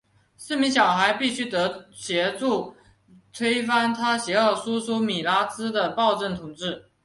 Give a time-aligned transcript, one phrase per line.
[0.35, 2.75] 四名小孩必须得协助
[3.31, 6.89] 推翻他邪恶叔叔米拉兹的暴政统治。